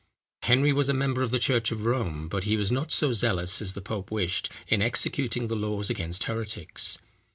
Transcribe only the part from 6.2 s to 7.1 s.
heretics.